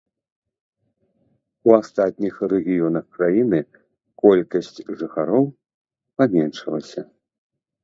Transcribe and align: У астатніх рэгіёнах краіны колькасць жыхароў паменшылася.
У 1.69 1.75
астатніх 1.79 2.39
рэгіёнах 2.53 3.05
краіны 3.19 3.59
колькасць 4.25 4.73
жыхароў 5.03 5.45
паменшылася. 6.23 7.01